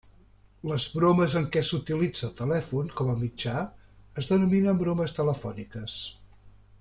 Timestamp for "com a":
3.01-3.17